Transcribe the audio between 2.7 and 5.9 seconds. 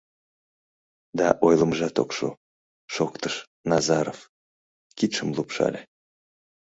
шоктыш Назаров, кидшым лупшале.